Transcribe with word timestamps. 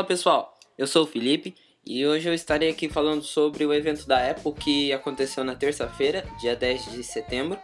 Fala 0.00 0.08
pessoal, 0.08 0.58
eu 0.78 0.86
sou 0.86 1.04
o 1.04 1.06
Felipe 1.06 1.54
e 1.84 2.06
hoje 2.06 2.26
eu 2.26 2.32
estarei 2.32 2.70
aqui 2.70 2.88
falando 2.88 3.20
sobre 3.20 3.66
o 3.66 3.74
evento 3.74 4.06
da 4.06 4.30
Apple 4.30 4.54
que 4.54 4.90
aconteceu 4.94 5.44
na 5.44 5.54
terça-feira, 5.54 6.26
dia 6.40 6.56
10 6.56 6.92
de 6.92 7.04
setembro, 7.04 7.58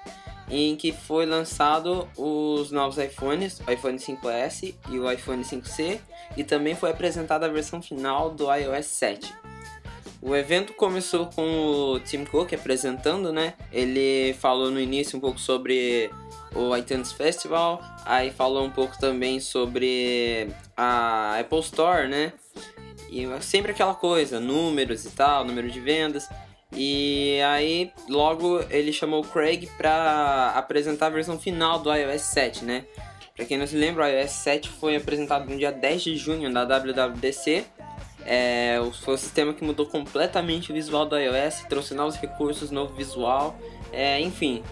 em 0.51 0.77
que 0.77 0.93
foi 0.93 1.25
lançado 1.25 2.07
os 2.15 2.71
novos 2.71 2.99
iPhones, 2.99 3.63
o 3.67 3.71
iPhone 3.71 3.99
5S 3.99 4.75
e 4.91 4.99
o 4.99 5.11
iPhone 5.11 5.43
5C, 5.43 5.99
e 6.37 6.45
também 6.45 6.75
foi 6.75 6.91
apresentada 6.91 7.47
a 7.47 7.49
versão 7.49 7.81
final 7.81 8.29
do 8.29 8.55
iOS 8.55 8.85
7. 8.85 9.33
O 10.21 10.35
evento 10.35 10.73
começou 10.73 11.27
com 11.27 11.43
o 11.43 12.01
Tim 12.01 12.25
Cook 12.25 12.53
apresentando, 12.55 13.33
né? 13.33 13.55
Ele 13.73 14.35
falou 14.35 14.71
no 14.71 14.81
início 14.81 15.17
um 15.17 15.21
pouco 15.21 15.39
sobre 15.39 16.11
o 16.55 16.75
iTunes 16.77 17.13
Festival, 17.13 17.81
aí 18.05 18.31
falou 18.31 18.65
um 18.65 18.71
pouco 18.71 18.99
também 18.99 19.39
sobre 19.41 20.49
a 20.77 21.39
Apple 21.39 21.61
Store, 21.61 22.09
né? 22.09 22.33
E 23.11 23.27
sempre 23.41 23.73
aquela 23.73 23.95
coisa, 23.95 24.41
números 24.41 25.05
e 25.05 25.11
tal, 25.11 25.45
número 25.45 25.71
de 25.71 25.81
vendas. 25.81 26.29
E 26.73 27.39
aí, 27.43 27.93
logo 28.09 28.61
ele 28.71 28.93
chamou 28.93 29.23
o 29.23 29.27
Craig 29.27 29.69
para 29.77 30.53
apresentar 30.57 31.07
a 31.07 31.11
versão 31.11 31.39
final 31.39 31.79
do 31.79 31.95
iOS 31.95 32.23
7, 32.23 32.65
né? 32.65 32.85
Para 33.37 33.45
quem 33.45 33.59
não 33.59 33.67
se 33.67 33.77
lembra, 33.77 34.05
o 34.05 34.09
iOS 34.09 34.31
7 34.31 34.69
foi 34.71 34.97
apresentado 34.97 35.49
no 35.49 35.57
dia 35.57 35.71
10 35.71 36.03
de 36.03 36.17
junho 36.17 36.53
da 36.53 36.65
WWDC. 36.65 37.65
É, 38.29 38.81
foi 39.05 39.15
o 39.15 39.19
sistema 39.19 39.55
que 39.55 39.63
mudou 39.63 39.87
completamente 39.87 40.73
o 40.73 40.75
visual 40.75 41.07
do 41.07 41.17
iOS, 41.17 41.65
trouxe 41.69 41.95
novos 41.95 42.17
recursos, 42.17 42.73
novo 42.73 42.93
visual, 42.93 43.57
é, 43.93 44.21
enfim, 44.21 44.65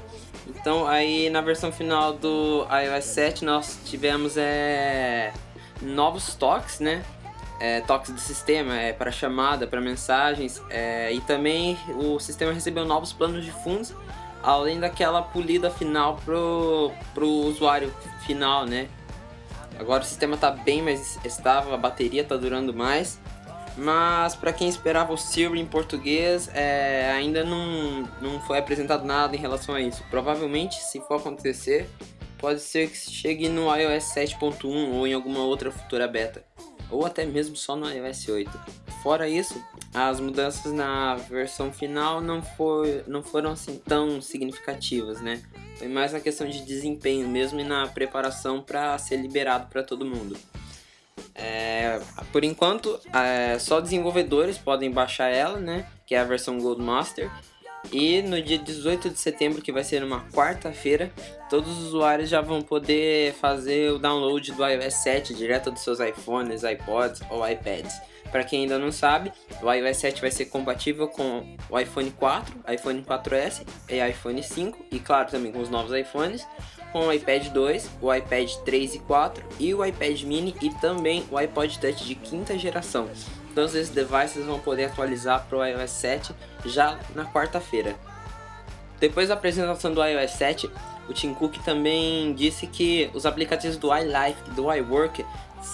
então 0.48 0.86
aí 0.86 1.30
na 1.30 1.40
versão 1.40 1.70
final 1.70 2.12
do 2.12 2.66
iOS 2.68 3.04
7 3.04 3.44
nós 3.44 3.78
tivemos 3.84 4.36
é, 4.36 5.32
novos 5.80 6.34
toques, 6.34 6.80
né? 6.80 7.04
É, 7.60 7.80
toques 7.82 8.10
do 8.10 8.18
sistema 8.18 8.76
é, 8.76 8.92
para 8.92 9.12
chamada, 9.12 9.66
para 9.66 9.80
mensagens 9.80 10.60
é, 10.68 11.12
e 11.12 11.20
também 11.20 11.78
o 11.96 12.18
sistema 12.18 12.52
recebeu 12.52 12.84
novos 12.84 13.12
planos 13.12 13.44
de 13.44 13.52
fundos, 13.52 13.94
além 14.42 14.80
daquela 14.80 15.22
polida 15.22 15.70
final 15.70 16.16
pro, 16.24 16.90
pro 17.14 17.28
usuário 17.28 17.94
final, 18.26 18.66
né? 18.66 18.88
Agora 19.78 20.02
o 20.02 20.06
sistema 20.06 20.34
está 20.34 20.50
bem 20.50 20.82
mais 20.82 21.18
estável, 21.24 21.72
a 21.72 21.76
bateria 21.76 22.22
está 22.22 22.36
durando 22.36 22.74
mais 22.74 23.20
mas 23.76 24.34
para 24.36 24.52
quem 24.52 24.68
esperava 24.68 25.12
o 25.12 25.16
Siri 25.16 25.58
em 25.58 25.66
português, 25.66 26.48
é, 26.54 27.10
ainda 27.12 27.42
não, 27.42 28.08
não 28.20 28.40
foi 28.40 28.58
apresentado 28.58 29.04
nada 29.04 29.34
em 29.34 29.38
relação 29.38 29.74
a 29.74 29.80
isso. 29.80 30.04
Provavelmente, 30.10 30.76
se 30.76 31.00
for 31.00 31.16
acontecer, 31.16 31.88
pode 32.38 32.60
ser 32.60 32.90
que 32.90 32.96
chegue 32.96 33.48
no 33.48 33.74
iOS 33.74 34.04
7.1 34.14 34.92
ou 34.92 35.06
em 35.06 35.14
alguma 35.14 35.40
outra 35.40 35.72
futura 35.72 36.06
beta, 36.06 36.44
ou 36.90 37.04
até 37.04 37.24
mesmo 37.24 37.56
só 37.56 37.74
no 37.74 37.90
iOS 37.90 38.28
8. 38.28 38.50
Fora 39.02 39.28
isso, 39.28 39.62
as 39.92 40.18
mudanças 40.18 40.72
na 40.72 41.16
versão 41.16 41.72
final 41.72 42.20
não, 42.20 42.42
foi, 42.42 43.04
não 43.06 43.22
foram 43.22 43.50
assim 43.50 43.76
tão 43.76 44.20
significativas, 44.22 45.20
né? 45.20 45.42
Foi 45.76 45.88
mais 45.88 46.12
na 46.12 46.20
questão 46.20 46.48
de 46.48 46.64
desempenho 46.64 47.28
mesmo 47.28 47.60
e 47.60 47.64
na 47.64 47.86
preparação 47.88 48.62
para 48.62 48.96
ser 48.98 49.16
liberado 49.16 49.66
para 49.66 49.82
todo 49.82 50.04
mundo. 50.04 50.36
É, 51.34 52.00
por 52.30 52.44
enquanto, 52.44 53.00
é, 53.12 53.58
só 53.58 53.80
desenvolvedores 53.80 54.56
podem 54.56 54.90
baixar 54.90 55.28
ela, 55.28 55.58
né? 55.58 55.86
Que 56.06 56.14
é 56.14 56.20
a 56.20 56.24
versão 56.24 56.58
Gold 56.58 56.82
Master. 56.82 57.30
E 57.92 58.22
no 58.22 58.40
dia 58.40 58.58
18 58.58 59.10
de 59.10 59.18
setembro, 59.18 59.60
que 59.60 59.70
vai 59.70 59.84
ser 59.84 60.02
uma 60.02 60.24
quarta-feira, 60.30 61.12
todos 61.50 61.70
os 61.70 61.88
usuários 61.88 62.30
já 62.30 62.40
vão 62.40 62.62
poder 62.62 63.34
fazer 63.34 63.92
o 63.92 63.98
download 63.98 64.52
do 64.52 64.66
iOS 64.66 64.94
7 64.94 65.34
direto 65.34 65.70
dos 65.70 65.82
seus 65.82 66.00
iPhones, 66.00 66.62
iPods 66.62 67.20
ou 67.30 67.46
iPads. 67.46 68.00
Para 68.30 68.42
quem 68.42 68.62
ainda 68.62 68.78
não 68.78 68.90
sabe, 68.90 69.32
o 69.62 69.70
iOS 69.70 69.98
7 69.98 70.20
vai 70.20 70.30
ser 70.30 70.46
compatível 70.46 71.08
com 71.08 71.56
o 71.68 71.78
iPhone 71.78 72.10
4, 72.10 72.64
iPhone 72.72 73.02
4S 73.02 73.66
e 73.88 74.08
iPhone 74.08 74.42
5 74.42 74.86
e 74.90 74.98
claro 74.98 75.30
também 75.30 75.52
com 75.52 75.60
os 75.60 75.68
novos 75.68 75.92
iPhones 75.92 76.44
com 76.94 77.08
o 77.08 77.12
iPad 77.12 77.48
2, 77.48 77.90
o 78.00 78.14
iPad 78.14 78.48
3 78.64 78.94
e 78.94 78.98
4 79.00 79.44
e 79.58 79.74
o 79.74 79.84
iPad 79.84 80.22
mini 80.22 80.54
e 80.62 80.70
também 80.70 81.24
o 81.28 81.36
iPod 81.36 81.76
Touch 81.80 82.04
de 82.04 82.14
quinta 82.14 82.56
geração. 82.56 83.10
Todos 83.52 83.74
esses 83.74 83.92
devices 83.92 84.46
vão 84.46 84.60
poder 84.60 84.84
atualizar 84.84 85.44
para 85.48 85.58
o 85.58 85.64
iOS 85.64 85.90
7 85.90 86.32
já 86.64 86.96
na 87.12 87.24
quarta-feira. 87.24 87.96
Depois 89.00 89.26
da 89.26 89.34
apresentação 89.34 89.92
do 89.92 90.06
iOS 90.06 90.30
7, 90.30 90.70
o 91.08 91.12
Tim 91.12 91.34
Cook 91.34 91.56
também 91.64 92.32
disse 92.32 92.64
que 92.68 93.10
os 93.12 93.26
aplicativos 93.26 93.76
do 93.76 93.88
iLife 93.92 94.40
e 94.46 94.50
do 94.52 94.72
iWork 94.72 95.26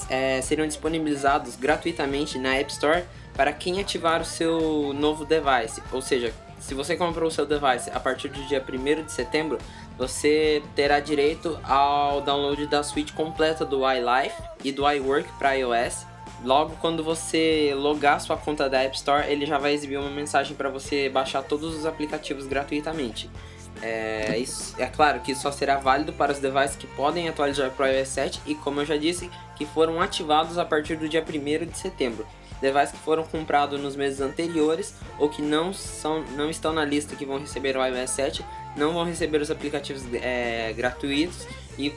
é, 0.09 0.41
seriam 0.41 0.67
disponibilizados 0.67 1.55
gratuitamente 1.55 2.39
na 2.39 2.57
App 2.57 2.73
Store 2.73 3.05
para 3.35 3.53
quem 3.53 3.79
ativar 3.79 4.23
o 4.23 4.25
seu 4.25 4.95
novo 4.95 5.27
device, 5.27 5.83
ou 5.93 6.01
seja, 6.01 6.33
se 6.61 6.75
você 6.75 6.95
comprou 6.95 7.29
o 7.29 7.31
seu 7.31 7.47
device 7.47 7.91
a 7.91 7.99
partir 7.99 8.29
do 8.29 8.41
dia 8.47 8.63
1 8.63 9.05
de 9.05 9.13
setembro, 9.13 9.59
você 10.01 10.63
terá 10.75 10.99
direito 10.99 11.61
ao 11.63 12.23
download 12.23 12.67
da 12.67 12.83
suite 12.83 13.13
completa 13.13 13.67
do 13.67 13.83
iLife 13.87 14.43
e 14.65 14.73
do 14.73 14.91
iWork 14.91 15.29
para 15.39 15.53
iOS. 15.53 16.07
Logo 16.43 16.75
quando 16.81 17.05
você 17.05 17.75
logar 17.77 18.19
sua 18.19 18.39
conta 18.39 18.67
da 18.67 18.81
App 18.81 18.97
Store, 18.97 19.31
ele 19.31 19.45
já 19.45 19.59
vai 19.59 19.75
exibir 19.75 19.99
uma 19.99 20.09
mensagem 20.09 20.57
para 20.57 20.71
você 20.71 21.11
baixar 21.11 21.43
todos 21.43 21.77
os 21.77 21.85
aplicativos 21.85 22.47
gratuitamente. 22.47 23.31
É, 23.83 24.39
isso, 24.39 24.75
é 24.79 24.87
claro 24.87 25.21
que 25.21 25.33
isso 25.33 25.43
só 25.43 25.53
será 25.53 25.77
válido 25.77 26.15
para 26.15 26.33
os 26.33 26.39
devices 26.39 26.77
que 26.77 26.87
podem 26.87 27.29
atualizar 27.29 27.71
para 27.71 27.85
o 27.85 27.89
iOS 27.93 28.09
7 28.09 28.41
e, 28.47 28.55
como 28.55 28.81
eu 28.81 28.87
já 28.87 28.97
disse, 28.97 29.31
que 29.55 29.67
foram 29.67 30.01
ativados 30.01 30.57
a 30.57 30.65
partir 30.65 30.97
do 30.97 31.11
dia 31.11 31.23
1 31.23 31.67
de 31.67 31.77
setembro 31.77 32.27
devices 32.61 32.93
que 32.93 32.99
foram 32.99 33.25
comprados 33.25 33.81
nos 33.81 33.97
meses 33.97 34.21
anteriores 34.21 34.95
ou 35.19 35.29
que 35.29 35.43
não, 35.43 35.73
são, 35.73 36.23
não 36.37 36.51
estão 36.51 36.73
na 36.73 36.85
lista 36.85 37.17
que 37.17 37.25
vão 37.25 37.39
receber 37.39 37.77
o 37.77 37.85
iOS 37.85 38.11
7 38.11 38.45
não 38.77 38.93
vão 38.93 39.05
receber 39.05 39.41
os 39.41 39.51
aplicativos 39.51 40.03
é, 40.15 40.73
gratuitos 40.73 41.47
e 41.79 41.93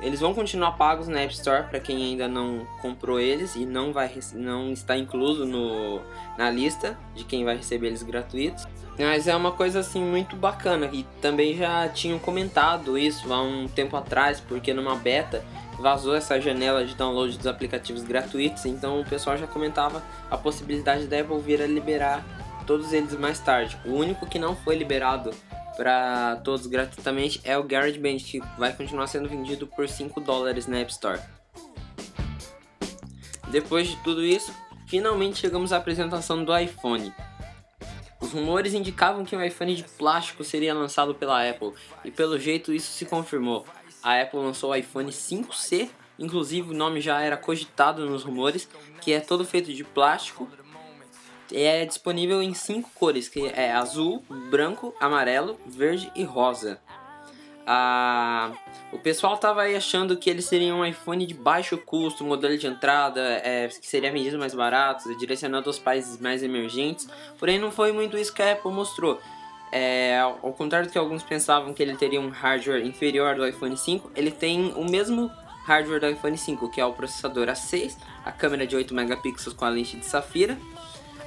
eles 0.00 0.20
vão 0.20 0.32
continuar 0.32 0.72
pagos 0.72 1.08
na 1.08 1.20
App 1.20 1.34
Store 1.34 1.64
para 1.64 1.80
quem 1.80 1.96
ainda 1.96 2.28
não 2.28 2.64
comprou 2.80 3.18
eles 3.18 3.56
e 3.56 3.66
não, 3.66 3.92
vai, 3.92 4.10
não 4.34 4.72
está 4.72 4.96
incluso 4.96 5.44
no, 5.44 6.00
na 6.36 6.48
lista 6.50 6.96
de 7.14 7.24
quem 7.24 7.44
vai 7.44 7.56
receber 7.56 7.88
eles 7.88 8.02
gratuitos. 8.02 8.66
Mas 8.96 9.28
é 9.28 9.34
uma 9.34 9.52
coisa 9.52 9.80
assim 9.80 10.00
muito 10.00 10.36
bacana 10.36 10.88
e 10.92 11.04
também 11.20 11.56
já 11.56 11.88
tinham 11.88 12.18
comentado 12.18 12.96
isso 12.96 13.32
há 13.32 13.42
um 13.42 13.68
tempo 13.68 13.96
atrás, 13.96 14.40
porque 14.40 14.72
numa 14.72 14.96
beta 14.96 15.44
vazou 15.78 16.14
essa 16.14 16.40
janela 16.40 16.84
de 16.84 16.94
download 16.96 17.36
dos 17.36 17.46
aplicativos 17.46 18.02
gratuitos, 18.02 18.66
então 18.66 19.00
o 19.00 19.04
pessoal 19.04 19.36
já 19.36 19.46
comentava 19.46 20.02
a 20.28 20.36
possibilidade 20.36 21.06
da 21.06 21.20
Apple 21.20 21.38
vir 21.38 21.62
a 21.62 21.66
liberar 21.66 22.24
todos 22.66 22.92
eles 22.92 23.16
mais 23.16 23.38
tarde. 23.38 23.78
O 23.84 23.92
único 23.92 24.26
que 24.26 24.38
não 24.38 24.56
foi 24.56 24.76
liberado 24.76 25.30
para 25.78 26.36
todos 26.44 26.66
gratuitamente 26.66 27.40
é 27.44 27.56
o 27.56 27.62
GarageBand, 27.62 28.18
que 28.18 28.40
vai 28.58 28.74
continuar 28.74 29.06
sendo 29.06 29.28
vendido 29.28 29.66
por 29.66 29.88
5 29.88 30.20
dólares 30.20 30.66
na 30.66 30.80
App 30.80 30.90
Store. 30.90 31.20
Depois 33.50 33.88
de 33.88 33.96
tudo 34.02 34.22
isso, 34.22 34.52
finalmente 34.86 35.38
chegamos 35.38 35.72
à 35.72 35.76
apresentação 35.78 36.44
do 36.44 36.54
iPhone. 36.58 37.14
Os 38.20 38.32
rumores 38.32 38.74
indicavam 38.74 39.24
que 39.24 39.36
um 39.36 39.42
iPhone 39.42 39.74
de 39.74 39.84
plástico 39.84 40.42
seria 40.42 40.74
lançado 40.74 41.14
pela 41.14 41.48
Apple, 41.48 41.72
e 42.04 42.10
pelo 42.10 42.38
jeito 42.38 42.74
isso 42.74 42.92
se 42.92 43.06
confirmou 43.06 43.64
a 44.02 44.20
Apple 44.20 44.38
lançou 44.38 44.70
o 44.70 44.74
iPhone 44.74 45.10
5C, 45.10 45.90
inclusive 46.18 46.70
o 46.70 46.74
nome 46.74 47.00
já 47.00 47.20
era 47.20 47.36
cogitado 47.36 48.08
nos 48.08 48.22
rumores, 48.22 48.68
que 49.00 49.12
é 49.12 49.20
todo 49.20 49.44
feito 49.44 49.72
de 49.72 49.84
plástico. 49.84 50.48
É 51.52 51.84
disponível 51.84 52.42
em 52.42 52.52
cinco 52.54 52.90
cores, 52.94 53.28
que 53.28 53.46
é 53.46 53.72
azul, 53.72 54.22
branco, 54.50 54.94
amarelo, 55.00 55.58
verde 55.66 56.10
e 56.14 56.24
rosa. 56.24 56.78
Ah, 57.70 58.52
o 58.90 58.98
pessoal 58.98 59.34
estava 59.34 59.60
aí 59.60 59.76
achando 59.76 60.16
que 60.16 60.30
ele 60.30 60.40
seria 60.40 60.74
um 60.74 60.82
iPhone 60.82 61.26
de 61.26 61.34
baixo 61.34 61.76
custo, 61.76 62.24
modelo 62.24 62.56
de 62.56 62.66
entrada, 62.66 63.20
é, 63.44 63.68
que 63.68 63.86
seria 63.86 64.10
vendido 64.10 64.38
mais 64.38 64.54
barato, 64.54 65.14
direcionado 65.18 65.68
aos 65.68 65.78
países 65.78 66.18
mais 66.18 66.42
emergentes. 66.42 67.06
Porém, 67.38 67.58
não 67.58 67.70
foi 67.70 67.92
muito 67.92 68.16
isso 68.16 68.32
que 68.32 68.42
a 68.42 68.52
Apple 68.52 68.72
mostrou. 68.72 69.20
É, 69.70 70.18
ao 70.18 70.54
contrário 70.54 70.88
do 70.88 70.92
que 70.92 70.96
alguns 70.96 71.22
pensavam 71.22 71.74
que 71.74 71.82
ele 71.82 71.94
teria 71.94 72.18
um 72.18 72.30
hardware 72.30 72.86
inferior 72.86 73.36
do 73.36 73.46
iPhone 73.46 73.76
5, 73.76 74.12
ele 74.16 74.30
tem 74.30 74.72
o 74.72 74.88
mesmo 74.88 75.30
hardware 75.66 76.00
do 76.00 76.08
iPhone 76.08 76.38
5, 76.38 76.70
que 76.70 76.80
é 76.80 76.86
o 76.86 76.94
processador 76.94 77.48
A6, 77.48 77.98
a 78.24 78.32
câmera 78.32 78.66
de 78.66 78.74
8 78.74 78.94
megapixels 78.94 79.54
com 79.54 79.66
a 79.66 79.68
lente 79.68 79.98
de 79.98 80.06
safira, 80.06 80.58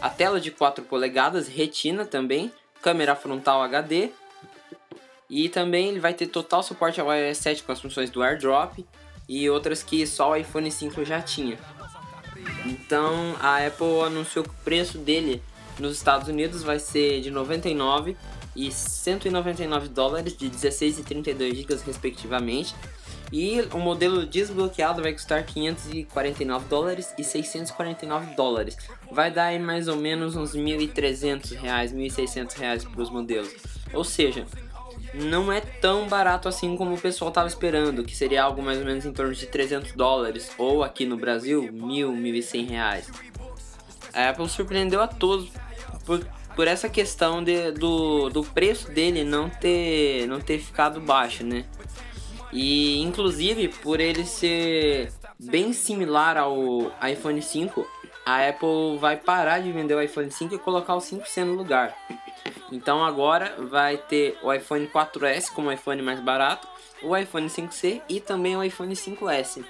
a 0.02 0.10
tela 0.10 0.42
de 0.42 0.52
4 0.52 0.84
polegadas, 0.86 1.48
retina 1.48 2.06
também, 2.06 2.52
câmera 2.82 3.16
frontal 3.16 3.62
HD, 3.62 4.10
e 5.30 5.48
também 5.48 5.88
ele 5.90 6.00
vai 6.00 6.14
ter 6.14 6.28
total 6.28 6.62
suporte 6.62 7.00
ao 7.00 7.14
iOS 7.14 7.38
7 7.38 7.64
com 7.64 7.72
as 7.72 7.80
funções 7.80 8.10
do 8.10 8.22
AirDrop 8.22 8.86
e 9.30 9.50
outras 9.50 9.82
que 9.82 10.06
só 10.06 10.32
o 10.32 10.36
iPhone 10.36 10.70
5 10.70 11.06
já 11.06 11.22
tinha. 11.22 11.58
Então 12.66 13.36
a 13.40 13.66
Apple 13.66 14.02
anunciou 14.06 14.44
que 14.44 14.50
o 14.50 14.64
preço 14.66 14.98
dele 14.98 15.42
nos 15.80 15.96
Estados 15.96 16.28
Unidos 16.28 16.64
vai 16.64 16.80
ser 16.80 17.22
de 17.22 17.32
99 17.32 18.18
e 18.56 18.72
199 18.72 19.88
dólares 19.88 20.36
de 20.36 20.50
16 20.50 21.00
e 21.00 21.04
32 21.04 21.58
GB 21.58 21.76
respectivamente. 21.86 22.76
E 23.32 23.62
o 23.74 23.80
modelo 23.80 24.26
desbloqueado 24.26 25.02
vai 25.02 25.14
custar 25.14 25.46
549 25.46 26.68
dólares 26.68 27.14
e 27.18 27.24
649 27.24 28.36
dólares. 28.36 28.78
Vai 29.10 29.32
dar 29.32 29.46
aí 29.46 29.60
mais 29.60 29.88
ou 29.88 29.96
menos 29.96 30.36
uns 30.36 30.54
1.300 30.54 31.56
reais, 31.56 31.94
1.600 31.94 32.54
reais 32.58 32.84
para 32.84 33.02
os 33.02 33.10
modelos. 33.10 33.54
Ou 33.94 34.04
seja, 34.04 34.46
não 35.14 35.52
é 35.52 35.62
tão 35.62 36.08
barato 36.08 36.48
assim 36.48 36.76
como 36.76 36.96
o 36.96 37.00
pessoal 37.00 37.30
estava 37.30 37.48
esperando, 37.48 38.04
que 38.04 38.16
seria 38.16 38.44
algo 38.44 38.62
mais 38.62 38.80
ou 38.80 38.86
menos 38.86 39.06
em 39.06 39.14
torno 39.14 39.34
de 39.34 39.46
300 39.46 39.94
dólares, 39.94 40.52
ou 40.58 40.84
aqui 40.84 41.06
no 41.06 41.18
Brasil, 41.18 41.64
1.000, 41.64 42.12
1.100 42.12 42.70
reais. 42.70 43.12
A 44.14 44.30
Apple 44.30 44.50
surpreendeu 44.50 45.02
a 45.02 45.08
todos 45.08 45.50
por, 46.06 46.26
por 46.56 46.68
essa 46.68 46.90
questão 46.90 47.44
de, 47.44 47.72
do, 47.72 48.30
do 48.30 48.44
preço 48.44 48.92
dele 48.92 49.24
não 49.24 49.50
ter, 49.50 50.28
não 50.28 50.40
ter 50.40 50.60
ficado 50.60 51.00
baixo, 51.00 51.46
né? 51.46 51.66
E 52.52 53.00
inclusive 53.02 53.70
por 53.70 54.00
ele 54.00 54.26
ser 54.26 55.12
bem 55.40 55.74
similar 55.74 56.38
ao 56.38 56.92
iPhone 57.10 57.42
5, 57.42 57.88
a 58.26 58.48
Apple 58.48 58.98
vai 59.00 59.18
parar 59.18 59.60
de 59.60 59.72
vender 59.72 59.96
o 59.96 60.02
iPhone 60.02 60.30
5 60.30 60.56
e 60.56 60.60
colocar 60.60 60.96
o 60.96 61.00
5C 61.00 61.44
no 61.44 61.54
lugar. 61.54 61.96
Então 62.72 63.04
agora 63.04 63.56
vai 63.58 63.98
ter 63.98 64.38
o 64.44 64.54
iPhone 64.54 64.88
4S 64.88 65.52
como 65.52 65.72
iPhone 65.72 66.02
mais 66.02 66.20
barato, 66.20 66.68
o 67.02 67.16
iPhone 67.16 67.48
5C 67.48 68.02
e 68.08 68.20
também 68.20 68.56
o 68.56 68.64
iPhone 68.64 68.94
5S. 68.94 69.64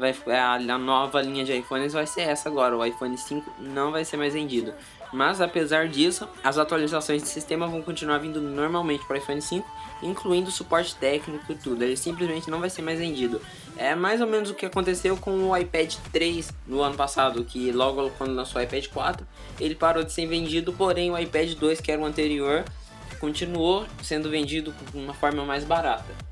Vai, 0.00 0.14
a, 0.34 0.78
nova 0.78 1.20
linha 1.20 1.44
de 1.44 1.52
iPhones 1.52 1.92
vai 1.92 2.06
ser 2.06 2.22
essa 2.22 2.48
agora, 2.48 2.74
o 2.74 2.82
iPhone 2.82 3.18
5 3.18 3.52
não 3.58 3.92
vai 3.92 4.02
ser 4.02 4.16
mais 4.16 4.32
vendido. 4.32 4.72
Mas 5.12 5.42
apesar 5.42 5.88
disso, 5.88 6.26
as 6.42 6.56
atualizações 6.56 7.22
de 7.22 7.28
sistema 7.28 7.66
vão 7.68 7.82
continuar 7.82 8.16
vindo 8.16 8.40
normalmente 8.40 9.04
para 9.04 9.16
o 9.16 9.18
iPhone 9.18 9.42
5, 9.42 9.68
incluindo 10.02 10.50
suporte 10.50 10.96
técnico 10.96 11.52
e 11.52 11.54
tudo. 11.54 11.84
Ele 11.84 11.98
simplesmente 11.98 12.48
não 12.48 12.60
vai 12.60 12.70
ser 12.70 12.80
mais 12.80 12.98
vendido. 12.98 13.42
É 13.76 13.94
mais 13.94 14.22
ou 14.22 14.26
menos 14.26 14.48
o 14.48 14.54
que 14.54 14.64
aconteceu 14.64 15.18
com 15.18 15.50
o 15.50 15.54
iPad 15.54 15.94
3 16.10 16.50
no 16.66 16.80
ano 16.80 16.96
passado, 16.96 17.44
que 17.44 17.70
logo 17.70 18.08
quando 18.16 18.34
lançou 18.34 18.58
o 18.58 18.64
iPad 18.64 18.86
4, 18.86 19.26
ele 19.60 19.74
parou 19.74 20.02
de 20.02 20.12
ser 20.12 20.26
vendido, 20.26 20.72
porém 20.72 21.10
o 21.10 21.18
iPad 21.18 21.52
2, 21.56 21.78
que 21.78 21.92
era 21.92 22.00
o 22.00 22.06
anterior, 22.06 22.64
continuou 23.18 23.86
sendo 24.02 24.30
vendido 24.30 24.74
de 24.90 24.96
uma 24.96 25.12
forma 25.12 25.44
mais 25.44 25.62
barata. 25.62 26.29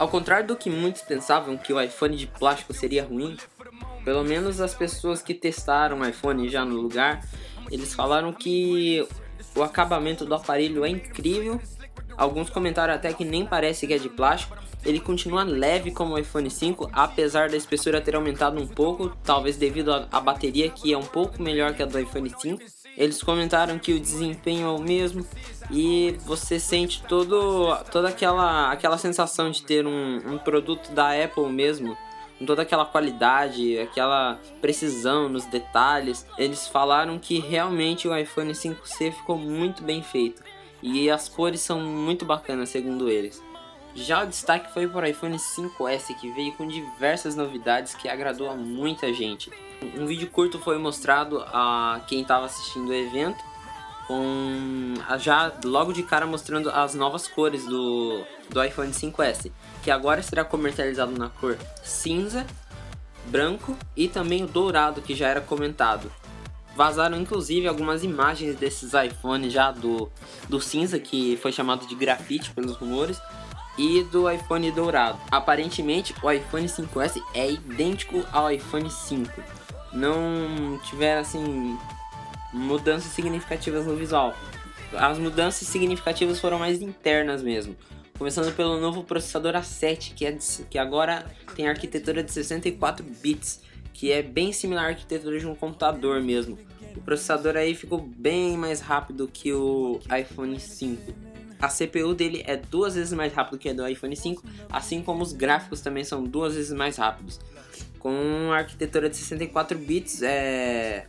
Ao 0.00 0.08
contrário 0.08 0.48
do 0.48 0.56
que 0.56 0.68
muitos 0.68 1.02
pensavam 1.02 1.56
que 1.56 1.72
o 1.72 1.80
iPhone 1.80 2.16
de 2.16 2.26
plástico 2.26 2.74
seria 2.74 3.04
ruim, 3.04 3.36
pelo 4.04 4.24
menos 4.24 4.60
as 4.60 4.74
pessoas 4.74 5.22
que 5.22 5.34
testaram 5.34 6.00
o 6.00 6.08
iPhone 6.08 6.48
já 6.48 6.64
no 6.64 6.74
lugar 6.74 7.20
eles 7.70 7.94
falaram 7.94 8.32
que 8.32 9.06
o 9.54 9.62
acabamento 9.62 10.24
do 10.24 10.34
aparelho 10.34 10.84
é 10.84 10.88
incrível. 10.88 11.60
Alguns 12.16 12.50
comentaram 12.50 12.92
até 12.92 13.12
que 13.12 13.24
nem 13.24 13.46
parece 13.46 13.86
que 13.86 13.94
é 13.94 13.98
de 13.98 14.08
plástico. 14.08 14.56
Ele 14.84 14.98
continua 14.98 15.44
leve 15.44 15.90
como 15.90 16.14
o 16.14 16.18
iPhone 16.18 16.50
5, 16.50 16.90
apesar 16.92 17.48
da 17.48 17.56
espessura 17.56 18.00
ter 18.00 18.16
aumentado 18.16 18.60
um 18.60 18.66
pouco, 18.66 19.10
talvez 19.22 19.56
devido 19.56 19.92
à 19.92 20.20
bateria 20.20 20.70
que 20.70 20.92
é 20.92 20.98
um 20.98 21.04
pouco 21.04 21.40
melhor 21.40 21.74
que 21.74 21.82
a 21.82 21.86
do 21.86 21.98
iPhone 21.98 22.32
5. 22.36 22.62
Eles 23.00 23.22
comentaram 23.22 23.78
que 23.78 23.94
o 23.94 23.98
desempenho 23.98 24.66
é 24.66 24.70
o 24.70 24.78
mesmo 24.78 25.26
e 25.70 26.18
você 26.26 26.60
sente 26.60 27.02
todo, 27.04 27.74
toda 27.90 28.10
aquela, 28.10 28.70
aquela 28.70 28.98
sensação 28.98 29.50
de 29.50 29.62
ter 29.62 29.86
um, 29.86 30.34
um 30.34 30.36
produto 30.36 30.92
da 30.92 31.12
Apple 31.12 31.48
mesmo 31.48 31.96
com 32.38 32.44
toda 32.44 32.60
aquela 32.60 32.84
qualidade, 32.84 33.78
aquela 33.78 34.38
precisão 34.60 35.30
nos 35.30 35.46
detalhes. 35.46 36.26
Eles 36.36 36.68
falaram 36.68 37.18
que 37.18 37.38
realmente 37.38 38.06
o 38.06 38.14
iPhone 38.14 38.52
5C 38.52 39.12
ficou 39.12 39.38
muito 39.38 39.82
bem 39.82 40.02
feito 40.02 40.42
e 40.82 41.08
as 41.08 41.26
cores 41.26 41.62
são 41.62 41.80
muito 41.80 42.26
bacanas, 42.26 42.68
segundo 42.68 43.08
eles. 43.08 43.42
Já 43.94 44.24
o 44.24 44.26
destaque 44.26 44.74
foi 44.74 44.86
para 44.86 45.06
o 45.06 45.08
iPhone 45.08 45.38
5S, 45.38 46.14
que 46.20 46.30
veio 46.32 46.52
com 46.52 46.68
diversas 46.68 47.34
novidades 47.34 47.94
que 47.94 48.10
agradou 48.10 48.50
a 48.50 48.54
muita 48.54 49.10
gente. 49.10 49.50
Um 49.96 50.06
vídeo 50.06 50.28
curto 50.28 50.58
foi 50.58 50.78
mostrado 50.78 51.42
a 51.46 52.00
quem 52.06 52.22
estava 52.22 52.46
assistindo 52.46 52.88
o 52.88 52.94
evento, 52.94 53.42
com 54.06 54.94
já 55.18 55.52
logo 55.64 55.92
de 55.92 56.02
cara 56.02 56.26
mostrando 56.26 56.70
as 56.70 56.94
novas 56.94 57.28
cores 57.28 57.64
do, 57.64 58.24
do 58.50 58.62
iPhone 58.62 58.90
5S 58.90 59.50
que 59.82 59.90
agora 59.90 60.22
será 60.22 60.44
comercializado 60.44 61.12
na 61.12 61.28
cor 61.28 61.56
cinza, 61.82 62.46
branco 63.26 63.76
e 63.96 64.08
também 64.08 64.44
o 64.44 64.46
dourado 64.46 65.00
que 65.00 65.14
já 65.14 65.28
era 65.28 65.40
comentado. 65.40 66.10
Vazaram 66.76 67.20
inclusive 67.20 67.66
algumas 67.66 68.04
imagens 68.04 68.56
desses 68.56 68.92
iPhones 68.94 69.52
já 69.52 69.70
do, 69.70 70.10
do 70.48 70.60
cinza, 70.60 70.98
que 70.98 71.36
foi 71.38 71.52
chamado 71.52 71.86
de 71.86 71.94
grafite 71.94 72.50
pelos 72.52 72.76
rumores, 72.76 73.20
e 73.76 74.02
do 74.04 74.30
iPhone 74.30 74.70
dourado. 74.70 75.18
Aparentemente, 75.30 76.14
o 76.22 76.30
iPhone 76.30 76.66
5S 76.66 77.22
é 77.34 77.50
idêntico 77.50 78.24
ao 78.30 78.50
iPhone 78.50 78.90
5. 78.90 79.42
Não 79.92 80.78
tiveram 80.84 81.20
assim 81.20 81.78
mudanças 82.52 83.12
significativas 83.12 83.86
no 83.86 83.96
visual. 83.96 84.34
As 84.92 85.18
mudanças 85.18 85.68
significativas 85.68 86.40
foram 86.40 86.58
mais 86.58 86.82
internas 86.82 87.42
mesmo. 87.42 87.76
Começando 88.18 88.54
pelo 88.54 88.78
novo 88.78 89.02
processador 89.02 89.54
A7, 89.54 90.14
que, 90.14 90.26
é 90.26 90.32
de, 90.32 90.44
que 90.68 90.78
agora 90.78 91.24
tem 91.54 91.68
arquitetura 91.68 92.22
de 92.22 92.30
64 92.30 93.04
bits, 93.22 93.62
que 93.94 94.12
é 94.12 94.22
bem 94.22 94.52
similar 94.52 94.84
à 94.84 94.88
arquitetura 94.88 95.38
de 95.38 95.46
um 95.46 95.54
computador 95.54 96.20
mesmo. 96.20 96.58
O 96.96 97.00
processador 97.00 97.56
aí 97.56 97.74
ficou 97.74 97.98
bem 97.98 98.56
mais 98.56 98.80
rápido 98.80 99.28
que 99.32 99.52
o 99.52 100.00
iPhone 100.18 100.58
5. 100.58 101.14
A 101.60 101.68
CPU 101.68 102.14
dele 102.14 102.42
é 102.46 102.56
duas 102.56 102.94
vezes 102.94 103.12
mais 103.12 103.32
rápido 103.32 103.58
que 103.58 103.68
a 103.68 103.72
do 103.72 103.86
iPhone 103.86 104.16
5, 104.16 104.42
assim 104.70 105.02
como 105.02 105.22
os 105.22 105.32
gráficos 105.32 105.80
também 105.80 106.04
são 106.04 106.24
duas 106.24 106.54
vezes 106.54 106.72
mais 106.72 106.96
rápidos. 106.96 107.38
Com 108.00 108.50
a 108.52 108.56
arquitetura 108.56 109.08
de 109.08 109.16
64 109.16 109.78
bits, 109.78 110.22
é... 110.22 111.06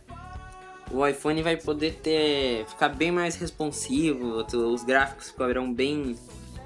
o 0.90 1.04
iPhone 1.04 1.42
vai 1.42 1.56
poder 1.56 1.94
ter 1.94 2.66
ficar 2.66 2.90
bem 2.90 3.10
mais 3.10 3.34
responsivo, 3.34 4.44
os 4.54 4.84
gráficos 4.84 5.30
ficarão 5.30 5.72
bem 5.72 6.16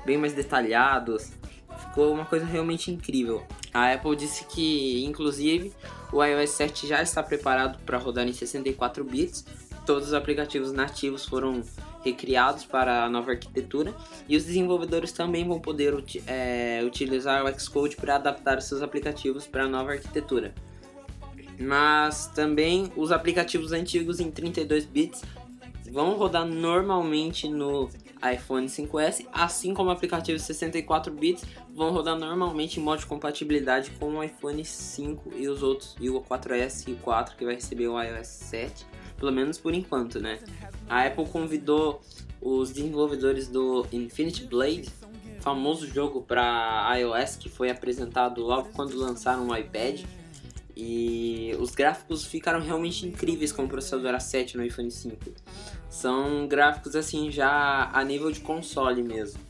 bem 0.04 0.18
mais 0.18 0.34
detalhados. 0.34 1.32
Ficou 1.78 2.12
uma 2.12 2.24
coisa 2.24 2.44
realmente 2.44 2.90
incrível. 2.90 3.44
A 3.74 3.92
Apple 3.92 4.16
disse 4.16 4.44
que, 4.46 5.04
inclusive, 5.04 5.72
o 6.12 6.24
iOS 6.24 6.50
7 6.50 6.86
já 6.86 7.02
está 7.02 7.22
preparado 7.22 7.78
para 7.84 7.98
rodar 7.98 8.26
em 8.26 8.32
64 8.32 9.04
bits. 9.04 9.44
Todos 9.84 10.08
os 10.08 10.14
aplicativos 10.14 10.72
nativos 10.72 11.24
foram 11.26 11.62
recriados 12.06 12.64
para 12.64 13.04
a 13.04 13.10
nova 13.10 13.32
arquitetura 13.32 13.92
e 14.28 14.36
os 14.36 14.44
desenvolvedores 14.44 15.10
também 15.10 15.46
vão 15.46 15.58
poder 15.58 15.92
é, 16.26 16.80
utilizar 16.86 17.44
o 17.44 17.60
Xcode 17.60 17.96
para 17.96 18.14
adaptar 18.14 18.62
seus 18.62 18.80
aplicativos 18.80 19.46
para 19.46 19.64
a 19.64 19.68
nova 19.68 19.92
arquitetura. 19.92 20.54
Mas 21.58 22.28
também 22.28 22.92
os 22.96 23.10
aplicativos 23.10 23.72
antigos 23.72 24.20
em 24.20 24.30
32 24.30 24.84
bits 24.84 25.22
vão 25.90 26.16
rodar 26.16 26.46
normalmente 26.46 27.48
no 27.48 27.88
iPhone 28.32 28.66
5S, 28.66 29.26
assim 29.32 29.74
como 29.74 29.90
aplicativos 29.90 30.42
64 30.42 31.12
bits 31.12 31.44
vão 31.74 31.92
rodar 31.92 32.18
normalmente 32.18 32.80
em 32.80 32.82
modo 32.82 33.00
de 33.00 33.06
compatibilidade 33.06 33.90
com 33.92 34.14
o 34.14 34.22
iPhone 34.22 34.64
5 34.64 35.32
e 35.36 35.48
os 35.48 35.62
outros, 35.62 35.96
e 36.00 36.08
o 36.08 36.20
4S 36.20 36.88
e 36.88 36.92
o 36.92 36.96
4 36.96 37.36
que 37.36 37.44
vai 37.44 37.54
receber 37.54 37.88
o 37.88 38.00
iOS 38.00 38.26
7, 38.26 38.86
pelo 39.16 39.32
menos 39.32 39.58
por 39.58 39.74
enquanto, 39.74 40.20
né? 40.20 40.38
A 40.88 41.04
Apple 41.06 41.26
convidou 41.26 42.00
os 42.40 42.70
desenvolvedores 42.70 43.48
do 43.48 43.86
Infinity 43.92 44.44
Blade, 44.44 44.88
famoso 45.40 45.86
jogo 45.86 46.22
para 46.22 46.92
iOS 46.98 47.36
que 47.36 47.48
foi 47.48 47.70
apresentado 47.70 48.40
logo 48.40 48.70
quando 48.70 48.96
lançaram 48.96 49.48
o 49.48 49.56
iPad. 49.56 50.02
E 50.78 51.56
os 51.58 51.74
gráficos 51.74 52.26
ficaram 52.26 52.60
realmente 52.60 53.06
incríveis 53.06 53.50
com 53.50 53.64
o 53.64 53.68
processador 53.68 54.12
A7 54.12 54.56
no 54.56 54.64
iPhone 54.64 54.90
5. 54.90 55.16
São 55.88 56.46
gráficos 56.46 56.94
assim 56.94 57.30
já 57.30 57.90
a 57.92 58.04
nível 58.04 58.30
de 58.30 58.40
console 58.40 59.02
mesmo. 59.02 59.40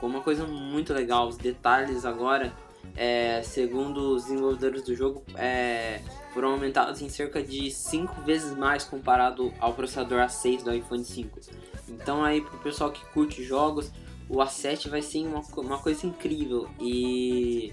Com 0.00 0.06
uma 0.06 0.20
coisa 0.20 0.46
muito 0.46 0.92
legal, 0.92 1.28
os 1.28 1.36
detalhes 1.36 2.04
agora, 2.04 2.52
é, 2.96 3.42
segundo 3.42 4.14
os 4.14 4.24
desenvolvedores 4.24 4.82
do 4.82 4.94
jogo, 4.94 5.22
é, 5.36 6.00
foram 6.32 6.52
aumentados 6.52 7.00
em 7.00 7.08
cerca 7.08 7.42
de 7.42 7.70
5 7.70 8.22
vezes 8.22 8.56
mais 8.56 8.84
comparado 8.84 9.52
ao 9.60 9.72
processador 9.72 10.18
A6 10.20 10.62
do 10.64 10.74
iPhone 10.74 11.04
5. 11.04 11.40
Então 11.88 12.24
aí 12.24 12.40
pro 12.40 12.58
pessoal 12.58 12.90
que 12.90 13.04
curte 13.06 13.42
jogos, 13.42 13.90
o 14.28 14.38
A7 14.38 14.88
vai 14.88 15.02
ser 15.02 15.26
uma, 15.26 15.40
uma 15.56 15.78
coisa 15.78 16.06
incrível 16.06 16.68
e 16.80 17.72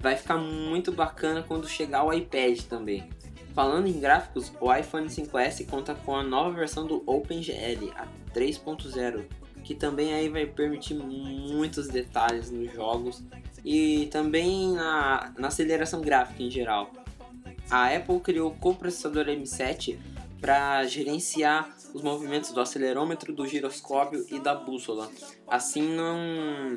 vai 0.00 0.16
ficar 0.16 0.36
muito 0.36 0.92
bacana 0.92 1.42
quando 1.42 1.68
chegar 1.68 2.04
o 2.04 2.12
iPad 2.12 2.60
também. 2.62 3.08
Falando 3.58 3.88
em 3.88 3.98
gráficos, 3.98 4.52
o 4.60 4.72
iPhone 4.72 5.08
5S 5.08 5.66
conta 5.68 5.92
com 5.92 6.14
a 6.14 6.22
nova 6.22 6.52
versão 6.52 6.86
do 6.86 7.02
OpenGL, 7.04 7.90
a 7.96 8.06
3.0, 8.32 9.24
que 9.64 9.74
também 9.74 10.14
aí 10.14 10.28
vai 10.28 10.46
permitir 10.46 10.94
muitos 10.94 11.88
detalhes 11.88 12.52
nos 12.52 12.72
jogos 12.72 13.20
e 13.64 14.06
também 14.12 14.74
na, 14.74 15.32
na 15.36 15.48
aceleração 15.48 16.00
gráfica 16.00 16.40
em 16.40 16.48
geral. 16.48 16.92
A 17.68 17.92
Apple 17.92 18.20
criou 18.20 18.52
o 18.52 18.54
coprocessador 18.54 19.24
M7 19.24 19.98
para 20.40 20.84
gerenciar 20.84 21.68
os 21.92 22.00
movimentos 22.00 22.52
do 22.52 22.60
acelerômetro, 22.60 23.32
do 23.32 23.44
giroscópio 23.44 24.24
e 24.30 24.38
da 24.38 24.54
bússola. 24.54 25.10
Assim 25.48 25.82
não 25.82 26.76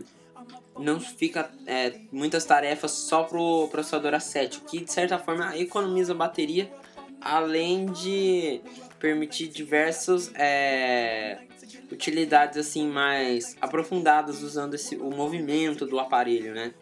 não 0.82 1.00
fica 1.00 1.50
é, 1.66 2.00
muitas 2.12 2.46
tarefas 2.46 2.92
só 2.92 3.24
pro 3.24 3.68
processador 3.70 4.14
A7, 4.14 4.58
o 4.58 4.62
que 4.62 4.82
de 4.82 4.92
certa 4.92 5.18
forma 5.18 5.58
economiza 5.58 6.14
bateria, 6.14 6.72
além 7.20 7.86
de 7.86 8.62
permitir 9.00 9.48
diversas 9.48 10.32
é, 10.36 11.40
utilidades 11.92 12.58
assim 12.58 12.88
mais 12.88 13.56
aprofundadas 13.62 14.42
usando 14.42 14.74
esse, 14.74 14.96
o 14.96 15.10
movimento 15.10 15.86
do 15.86 16.00
aparelho, 16.00 16.54
né? 16.54 16.74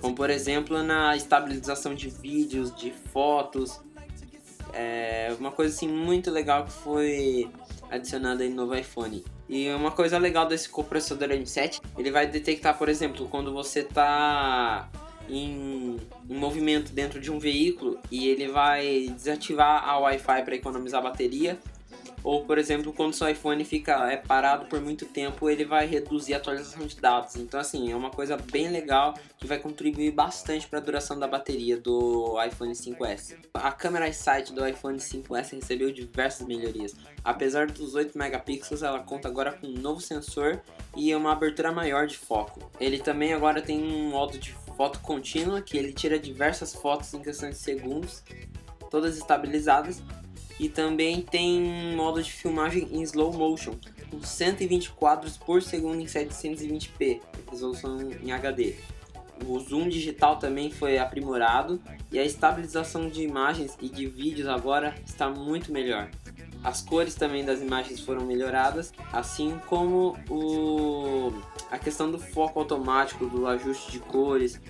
Como 0.00 0.14
por 0.14 0.30
exemplo 0.30 0.82
na 0.82 1.16
estabilização 1.16 1.94
de 1.94 2.08
vídeos, 2.08 2.74
de 2.74 2.92
fotos, 3.12 3.80
é 4.72 5.34
uma 5.38 5.50
coisa 5.50 5.74
assim 5.74 5.88
muito 5.88 6.30
legal 6.30 6.64
que 6.64 6.72
foi 6.72 7.50
adicionada 7.90 8.42
aí 8.42 8.48
no 8.48 8.56
novo 8.56 8.74
iPhone. 8.74 9.24
E 9.48 9.68
uma 9.70 9.90
coisa 9.90 10.18
legal 10.18 10.46
desse 10.46 10.68
coprocessador 10.68 11.28
M7, 11.28 11.80
ele 11.98 12.10
vai 12.10 12.26
detectar, 12.26 12.76
por 12.76 12.88
exemplo, 12.88 13.28
quando 13.28 13.52
você 13.52 13.80
está 13.80 14.88
em, 15.28 15.96
em, 16.28 16.36
movimento 16.36 16.92
dentro 16.92 17.20
de 17.20 17.30
um 17.30 17.38
veículo 17.38 17.98
e 18.10 18.28
ele 18.28 18.48
vai 18.48 19.08
desativar 19.14 19.88
a 19.88 19.98
Wi-Fi 19.98 20.42
para 20.42 20.54
economizar 20.54 21.02
bateria 21.02 21.58
ou, 22.26 22.44
por 22.44 22.58
exemplo, 22.58 22.92
quando 22.92 23.14
seu 23.14 23.28
iPhone 23.28 23.64
fica 23.64 24.10
é, 24.10 24.16
parado 24.16 24.66
por 24.66 24.80
muito 24.80 25.06
tempo, 25.06 25.48
ele 25.48 25.64
vai 25.64 25.86
reduzir 25.86 26.34
a 26.34 26.38
atualização 26.38 26.84
de 26.84 26.96
dados. 26.96 27.36
Então, 27.36 27.60
assim, 27.60 27.92
é 27.92 27.94
uma 27.94 28.10
coisa 28.10 28.36
bem 28.36 28.68
legal 28.68 29.14
que 29.38 29.46
vai 29.46 29.60
contribuir 29.60 30.10
bastante 30.10 30.66
para 30.66 30.80
a 30.80 30.82
duração 30.82 31.16
da 31.16 31.28
bateria 31.28 31.76
do 31.76 32.36
iPhone 32.42 32.72
5S. 32.72 33.36
A 33.54 33.70
câmera 33.70 34.08
iSight 34.08 34.52
do 34.52 34.66
iPhone 34.66 34.98
5S 34.98 35.54
recebeu 35.54 35.92
diversas 35.92 36.44
melhorias. 36.44 36.96
Apesar 37.22 37.68
dos 37.68 37.94
8 37.94 38.18
megapixels, 38.18 38.82
ela 38.82 38.98
conta 38.98 39.28
agora 39.28 39.52
com 39.52 39.68
um 39.68 39.78
novo 39.78 40.00
sensor 40.00 40.60
e 40.96 41.14
uma 41.14 41.30
abertura 41.30 41.70
maior 41.70 42.08
de 42.08 42.18
foco. 42.18 42.72
Ele 42.80 42.98
também 42.98 43.34
agora 43.34 43.62
tem 43.62 43.80
um 43.80 44.10
modo 44.10 44.36
de 44.36 44.50
foto 44.76 44.98
contínua 44.98 45.62
que 45.62 45.78
ele 45.78 45.92
tira 45.92 46.18
diversas 46.18 46.74
fotos 46.74 47.14
em 47.14 47.22
questão 47.22 47.50
de 47.50 47.56
segundos, 47.56 48.24
todas 48.90 49.16
estabilizadas 49.16 50.02
e 50.58 50.68
também 50.68 51.22
tem 51.22 51.94
modo 51.94 52.22
de 52.22 52.32
filmagem 52.32 52.88
em 52.92 53.02
slow 53.02 53.32
motion, 53.32 53.74
com 54.10 54.22
120 54.22 54.90
quadros 54.92 55.36
por 55.36 55.62
segundo 55.62 56.00
em 56.00 56.06
720p, 56.06 57.20
resolução 57.50 57.98
em 58.22 58.32
HD. 58.32 58.74
O 59.44 59.58
zoom 59.58 59.88
digital 59.88 60.36
também 60.38 60.70
foi 60.70 60.98
aprimorado 60.98 61.80
e 62.10 62.18
a 62.18 62.24
estabilização 62.24 63.08
de 63.08 63.22
imagens 63.22 63.76
e 63.82 63.88
de 63.88 64.06
vídeos 64.06 64.48
agora 64.48 64.94
está 65.04 65.28
muito 65.28 65.70
melhor. 65.70 66.10
As 66.64 66.80
cores 66.80 67.14
também 67.14 67.44
das 67.44 67.60
imagens 67.60 68.00
foram 68.00 68.24
melhoradas, 68.24 68.92
assim 69.12 69.60
como 69.66 70.16
o... 70.28 71.32
a 71.70 71.78
questão 71.78 72.10
do 72.10 72.18
foco 72.18 72.58
automático, 72.58 73.26
do 73.26 73.46
ajuste 73.46 73.92
de 73.92 74.00
cores. 74.00 74.60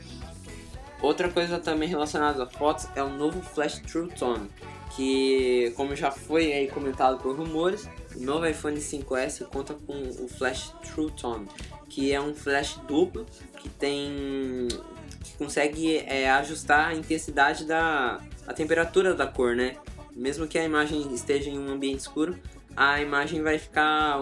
Outra 1.00 1.30
coisa 1.30 1.58
também 1.58 1.88
relacionada 1.88 2.42
a 2.42 2.46
fotos 2.46 2.88
é 2.96 3.02
o 3.02 3.08
novo 3.08 3.40
Flash 3.40 3.78
True 3.80 4.08
Tone, 4.08 4.50
que, 4.94 5.72
como 5.76 5.94
já 5.94 6.10
foi 6.10 6.52
aí 6.52 6.68
comentado 6.68 7.18
por 7.18 7.36
rumores, 7.36 7.88
o 8.14 8.20
novo 8.20 8.46
iPhone 8.46 8.76
5S 8.76 9.46
conta 9.46 9.74
com 9.74 9.92
o 9.94 10.28
Flash 10.28 10.72
True 10.82 11.10
Tone, 11.10 11.46
que 11.88 12.12
é 12.12 12.20
um 12.20 12.34
flash 12.34 12.78
duplo 12.86 13.26
que 13.58 13.68
tem 13.68 14.68
que 15.22 15.36
consegue 15.36 15.98
é, 15.98 16.30
ajustar 16.30 16.88
a 16.88 16.94
intensidade 16.94 17.64
da 17.64 18.20
a 18.46 18.52
temperatura 18.52 19.14
da 19.14 19.26
cor, 19.26 19.56
né? 19.56 19.76
Mesmo 20.14 20.46
que 20.46 20.58
a 20.58 20.64
imagem 20.64 21.12
esteja 21.12 21.50
em 21.50 21.58
um 21.58 21.68
ambiente 21.68 22.00
escuro, 22.00 22.38
a 22.76 23.00
imagem 23.00 23.42
vai 23.42 23.58
ficar 23.58 24.18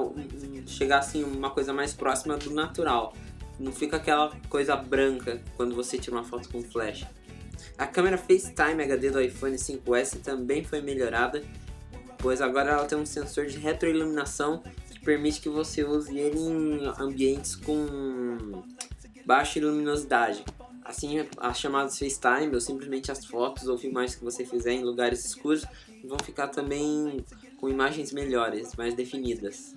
chegar 0.67 0.99
assim 0.99 1.23
uma 1.23 1.51
coisa 1.51 1.73
mais 1.73 1.93
próxima 1.93 2.37
do 2.37 2.53
natural. 2.53 3.15
Não 3.59 3.71
fica 3.71 3.97
aquela 3.97 4.33
coisa 4.49 4.75
branca 4.75 5.41
quando 5.57 5.75
você 5.75 5.99
tira 5.99 6.17
uma 6.17 6.25
foto 6.25 6.49
com 6.49 6.63
flash. 6.63 7.07
A 7.77 7.87
câmera 7.87 8.17
FaceTime 8.17 8.83
HD 8.83 9.11
do 9.11 9.21
iPhone 9.21 9.57
5S 9.57 10.21
também 10.23 10.63
foi 10.63 10.81
melhorada, 10.81 11.43
pois 12.19 12.41
agora 12.41 12.71
ela 12.71 12.85
tem 12.85 12.97
um 12.97 13.07
sensor 13.07 13.47
de 13.47 13.59
retroiluminação 13.59 14.63
que 14.91 15.01
permite 15.01 15.41
que 15.41 15.49
você 15.49 15.83
use 15.83 16.17
ele 16.17 16.39
em 16.39 16.87
ambientes 16.99 17.57
com 17.57 18.63
baixa 19.27 19.59
luminosidade. 19.61 20.45
Assim, 20.85 21.27
as 21.39 21.59
chamadas 21.59 21.99
FaceTime 21.99 22.55
ou 22.55 22.61
simplesmente 22.61 23.11
as 23.11 23.25
fotos 23.25 23.67
ou 23.67 23.77
filmagens 23.77 24.15
que 24.15 24.23
você 24.23 24.45
fizer 24.45 24.73
em 24.73 24.85
lugares 24.85 25.25
escuros 25.25 25.65
vão 26.05 26.19
ficar 26.23 26.49
também 26.49 27.25
com 27.59 27.69
imagens 27.69 28.13
melhores, 28.13 28.77
mais 28.77 28.95
definidas. 28.95 29.75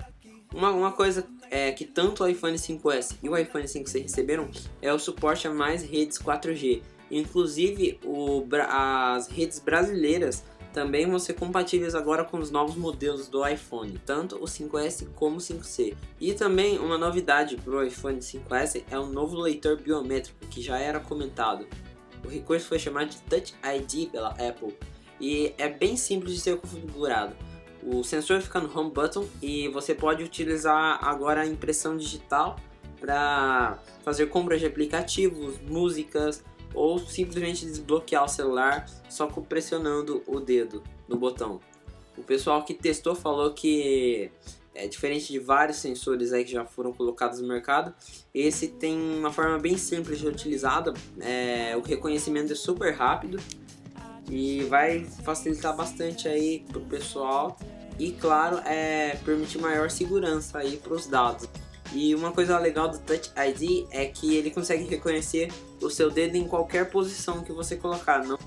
Uma, 0.53 0.71
uma 0.71 0.91
coisa 0.91 1.25
é 1.49 1.71
que 1.71 1.85
tanto 1.85 2.23
o 2.23 2.27
iPhone 2.27 2.57
5S 2.57 3.15
e 3.23 3.29
o 3.29 3.37
iPhone 3.37 3.65
5C 3.65 4.03
receberam 4.03 4.49
é 4.81 4.93
o 4.93 4.99
suporte 4.99 5.47
a 5.47 5.53
mais 5.53 5.81
redes 5.81 6.19
4G, 6.19 6.81
Inclusive, 7.09 7.99
o, 8.03 8.45
as 8.69 9.27
redes 9.27 9.59
brasileiras 9.59 10.43
também 10.73 11.09
vão 11.09 11.17
ser 11.17 11.33
compatíveis 11.33 11.95
agora 11.95 12.23
com 12.23 12.37
os 12.37 12.51
novos 12.51 12.75
modelos 12.75 13.27
do 13.27 13.47
iPhone, 13.47 13.99
tanto 14.05 14.35
o 14.35 14.45
5S 14.45 15.07
como 15.15 15.37
o 15.37 15.39
5C. 15.39 15.95
E 16.19 16.33
também 16.33 16.77
uma 16.77 16.97
novidade 16.97 17.57
para 17.57 17.73
o 17.73 17.83
iPhone 17.83 18.19
5S 18.19 18.83
é 18.91 18.99
o 18.99 19.07
novo 19.07 19.37
leitor 19.37 19.77
biométrico, 19.77 20.45
que 20.47 20.61
já 20.61 20.77
era 20.77 20.99
comentado. 20.99 21.65
O 22.23 22.27
recurso 22.27 22.67
foi 22.67 22.77
chamado 22.77 23.09
de 23.09 23.17
Touch 23.21 23.55
ID 23.63 24.11
pela 24.11 24.29
Apple 24.31 24.75
e 25.19 25.53
é 25.57 25.67
bem 25.67 25.95
simples 25.97 26.35
de 26.35 26.41
ser 26.41 26.57
configurado. 26.57 27.35
O 27.81 28.03
sensor 28.03 28.41
fica 28.41 28.59
no 28.59 28.77
Home 28.77 28.91
Button 28.91 29.25
e 29.41 29.67
você 29.69 29.95
pode 29.95 30.23
utilizar 30.23 30.99
agora 31.03 31.41
a 31.41 31.45
impressão 31.47 31.95
digital 31.97 32.57
para 32.99 33.79
fazer 34.03 34.27
compras 34.27 34.59
de 34.59 34.65
aplicativos, 34.65 35.59
músicas, 35.61 36.43
ou 36.77 36.99
simplesmente 36.99 37.65
desbloquear 37.65 38.23
o 38.23 38.27
celular 38.27 38.85
só 39.09 39.25
pressionando 39.25 40.21
o 40.27 40.39
dedo 40.39 40.83
no 41.07 41.17
botão. 41.17 41.59
O 42.15 42.21
pessoal 42.21 42.63
que 42.63 42.73
testou 42.73 43.15
falou 43.15 43.51
que 43.51 44.31
é 44.75 44.87
diferente 44.87 45.31
de 45.31 45.39
vários 45.39 45.77
sensores 45.77 46.31
aí 46.31 46.45
que 46.45 46.51
já 46.51 46.63
foram 46.63 46.93
colocados 46.93 47.41
no 47.41 47.47
mercado, 47.47 47.93
esse 48.31 48.67
tem 48.67 48.95
uma 48.95 49.33
forma 49.33 49.57
bem 49.57 49.75
simples 49.75 50.19
de 50.19 50.27
utilizada, 50.27 50.93
é, 51.19 51.75
o 51.75 51.81
reconhecimento 51.81 52.53
é 52.53 52.55
super 52.55 52.93
rápido 52.93 53.39
e 54.29 54.63
vai 54.65 55.03
facilitar 55.23 55.75
bastante 55.75 56.27
aí 56.27 56.63
pro 56.71 56.81
pessoal 56.81 57.57
e 57.97 58.11
claro 58.11 58.57
é 58.59 59.17
permitir 59.25 59.57
maior 59.57 59.89
segurança 59.89 60.59
aí 60.59 60.77
para 60.77 60.93
os 60.93 61.07
dados. 61.07 61.49
E 61.93 62.13
uma 62.13 62.31
coisa 62.31 62.57
legal 62.59 62.89
do 62.89 62.99
Touch 62.99 63.31
ID 63.35 63.87
é 63.91 64.05
que 64.05 64.35
ele 64.35 64.51
consegue 64.51 64.83
reconhecer 64.85 65.51
o 65.81 65.89
seu 65.89 66.09
dedo 66.09 66.35
em 66.35 66.47
qualquer 66.47 66.89
posição 66.89 67.43
que 67.43 67.51
você 67.51 67.75
colocar, 67.75 68.23
não, 68.25 68.37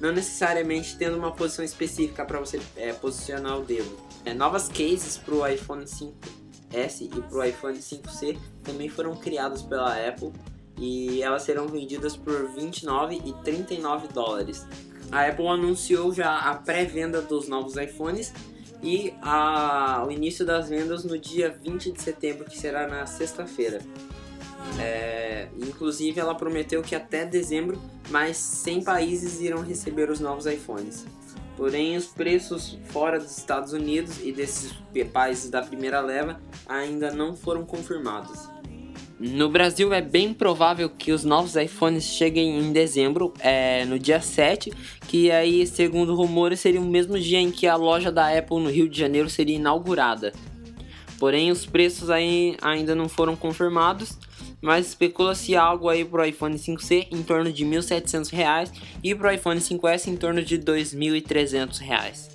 não 0.00 0.12
necessariamente 0.12 0.96
tendo 0.96 1.16
uma 1.16 1.32
posição 1.32 1.64
específica 1.64 2.24
para 2.24 2.40
você 2.40 2.60
é, 2.76 2.92
posicionar 2.92 3.58
o 3.58 3.64
dedo. 3.64 3.96
É, 4.24 4.34
novas 4.34 4.68
cases 4.68 5.16
para 5.16 5.34
o 5.34 5.46
iPhone 5.46 5.84
5S 5.84 7.02
e 7.02 7.08
para 7.08 7.38
o 7.38 7.44
iPhone 7.44 7.78
5C 7.78 8.38
também 8.62 8.88
foram 8.88 9.14
criadas 9.16 9.62
pela 9.62 9.94
Apple 10.08 10.32
e 10.76 11.22
elas 11.22 11.42
serão 11.42 11.68
vendidas 11.68 12.16
por 12.16 12.50
29 12.54 13.22
e 13.24 13.32
39 13.44 14.08
dólares. 14.08 14.66
A 15.12 15.26
Apple 15.26 15.46
anunciou 15.48 16.12
já 16.12 16.38
a 16.38 16.54
pré-venda 16.54 17.20
dos 17.20 17.48
novos 17.48 17.76
iPhones 17.76 18.32
e 18.82 19.14
a, 19.20 20.04
o 20.06 20.10
início 20.10 20.44
das 20.44 20.68
vendas 20.68 21.04
no 21.04 21.18
dia 21.18 21.50
20 21.62 21.92
de 21.92 22.02
setembro, 22.02 22.44
que 22.44 22.58
será 22.58 22.88
na 22.88 23.06
sexta-feira. 23.06 23.80
É, 24.78 25.48
inclusive, 25.56 26.20
ela 26.20 26.34
prometeu 26.34 26.82
que 26.82 26.94
até 26.94 27.24
dezembro 27.24 27.80
mais 28.10 28.36
100 28.36 28.84
países 28.84 29.40
irão 29.40 29.62
receber 29.62 30.10
os 30.10 30.20
novos 30.20 30.46
iPhones. 30.46 31.06
Porém, 31.56 31.96
os 31.96 32.06
preços 32.06 32.78
fora 32.86 33.18
dos 33.18 33.36
Estados 33.36 33.72
Unidos 33.72 34.18
e 34.22 34.32
desses 34.32 34.72
países 35.12 35.50
da 35.50 35.60
primeira 35.60 36.00
leva 36.00 36.40
ainda 36.66 37.10
não 37.10 37.36
foram 37.36 37.64
confirmados. 37.66 38.48
No 39.22 39.50
Brasil 39.50 39.92
é 39.92 40.00
bem 40.00 40.32
provável 40.32 40.88
que 40.88 41.12
os 41.12 41.24
novos 41.24 41.54
iPhones 41.54 42.04
cheguem 42.04 42.58
em 42.58 42.72
dezembro, 42.72 43.34
é, 43.38 43.84
no 43.84 43.98
dia 43.98 44.18
7, 44.18 44.72
que 45.06 45.30
aí, 45.30 45.66
segundo 45.66 46.14
rumores, 46.14 46.60
seria 46.60 46.80
o 46.80 46.86
mesmo 46.86 47.20
dia 47.20 47.38
em 47.38 47.50
que 47.50 47.66
a 47.66 47.76
loja 47.76 48.10
da 48.10 48.34
Apple 48.34 48.58
no 48.58 48.70
Rio 48.70 48.88
de 48.88 48.98
Janeiro 48.98 49.28
seria 49.28 49.56
inaugurada. 49.56 50.32
Porém, 51.18 51.50
os 51.50 51.66
preços 51.66 52.08
aí 52.08 52.56
ainda 52.62 52.94
não 52.94 53.10
foram 53.10 53.36
confirmados, 53.36 54.18
mas 54.58 54.86
especula-se 54.88 55.54
algo 55.54 55.90
aí 55.90 56.02
para 56.02 56.22
o 56.22 56.24
iPhone 56.24 56.56
5C 56.56 57.08
em 57.10 57.22
torno 57.22 57.52
de 57.52 57.62
R$ 57.62 57.76
1.700 57.76 58.70
e 59.04 59.14
para 59.14 59.28
o 59.28 59.34
iPhone 59.34 59.60
5S 59.60 60.06
em 60.06 60.16
torno 60.16 60.42
de 60.42 60.56
R$ 60.56 60.62
2.300. 60.62 62.29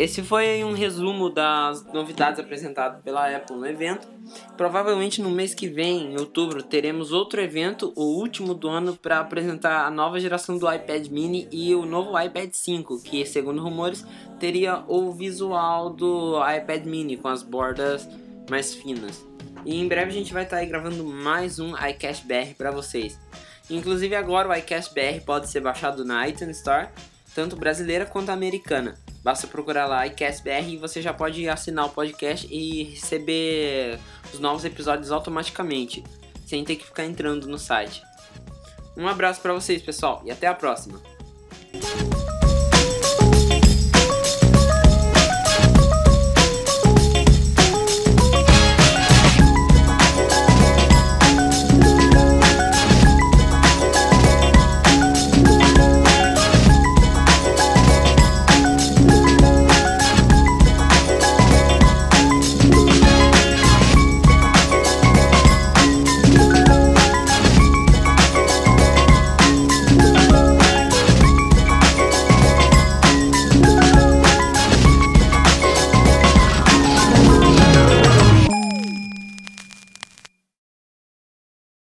Esse 0.00 0.22
foi 0.22 0.64
um 0.64 0.72
resumo 0.72 1.28
das 1.28 1.84
novidades 1.92 2.40
apresentadas 2.40 3.02
pela 3.02 3.36
Apple 3.36 3.54
no 3.54 3.66
evento. 3.66 4.08
Provavelmente 4.56 5.20
no 5.20 5.28
mês 5.28 5.52
que 5.52 5.68
vem, 5.68 6.14
em 6.14 6.18
outubro, 6.18 6.62
teremos 6.62 7.12
outro 7.12 7.38
evento, 7.38 7.92
o 7.94 8.18
último 8.18 8.54
do 8.54 8.66
ano, 8.66 8.96
para 8.96 9.20
apresentar 9.20 9.84
a 9.84 9.90
nova 9.90 10.18
geração 10.18 10.56
do 10.56 10.72
iPad 10.72 11.06
mini 11.08 11.46
e 11.52 11.74
o 11.74 11.84
novo 11.84 12.18
iPad 12.18 12.50
5, 12.50 13.02
que, 13.02 13.26
segundo 13.26 13.62
rumores, 13.62 14.02
teria 14.38 14.82
o 14.88 15.12
visual 15.12 15.90
do 15.90 16.40
iPad 16.50 16.86
mini 16.86 17.18
com 17.18 17.28
as 17.28 17.42
bordas 17.42 18.08
mais 18.48 18.74
finas. 18.74 19.22
E 19.66 19.78
em 19.78 19.86
breve 19.86 20.12
a 20.12 20.14
gente 20.14 20.32
vai 20.32 20.44
estar 20.44 20.56
aí 20.56 20.66
gravando 20.66 21.04
mais 21.04 21.58
um 21.58 21.74
iCast 21.76 22.26
BR 22.26 22.54
para 22.56 22.70
vocês. 22.70 23.20
Inclusive 23.68 24.16
agora 24.16 24.48
o 24.48 24.54
iCast 24.54 24.94
BR 24.94 25.22
pode 25.26 25.50
ser 25.50 25.60
baixado 25.60 26.06
na 26.06 26.26
iTunes 26.26 26.56
Store, 26.56 26.88
tanto 27.34 27.54
brasileira 27.54 28.06
quanto 28.06 28.30
americana. 28.30 28.94
Basta 29.22 29.46
procurar 29.46 29.86
lá 29.86 30.06
iCast 30.06 30.42
BR 30.42 30.68
e 30.68 30.76
você 30.76 31.02
já 31.02 31.12
pode 31.12 31.48
assinar 31.48 31.86
o 31.86 31.90
podcast 31.90 32.46
e 32.50 32.84
receber 32.84 33.98
os 34.32 34.40
novos 34.40 34.64
episódios 34.64 35.12
automaticamente, 35.12 36.02
sem 36.46 36.64
ter 36.64 36.76
que 36.76 36.86
ficar 36.86 37.04
entrando 37.04 37.46
no 37.46 37.58
site. 37.58 38.02
Um 38.96 39.06
abraço 39.06 39.40
para 39.40 39.52
vocês, 39.52 39.82
pessoal, 39.82 40.22
e 40.24 40.30
até 40.30 40.46
a 40.46 40.54
próxima. 40.54 41.00